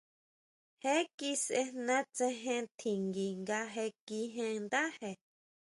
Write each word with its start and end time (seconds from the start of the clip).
Je 0.81 0.95
kisʼejna 1.17 1.97
tsejen 2.15 2.65
tjingui 2.79 3.29
nga 3.41 3.59
je 3.73 3.85
kíjen 4.07 4.55
ndáje. 4.65 5.09